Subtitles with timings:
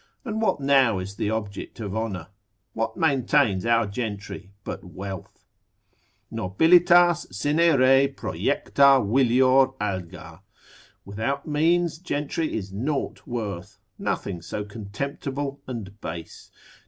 [0.25, 2.29] And what now is the object of honour?
[2.73, 5.45] What maintains our gentry but wealth?
[6.33, 10.41] Nobilitas sine re projecta vilior alga.
[11.05, 16.49] Without means gentry is naught worth, nothing so contemptible and base.